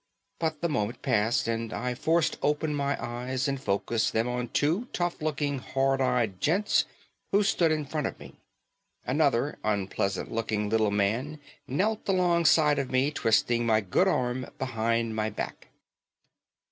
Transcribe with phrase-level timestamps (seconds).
[0.39, 4.87] But the moment passed and I forced open my eyes and focused them on two
[4.93, 6.85] tough looking, hard eyed gents
[7.31, 8.33] who stood in front of me.
[9.05, 15.15] Another unpleasant looking little man knelt along side of me, twisting my good arm behind
[15.15, 15.67] my back.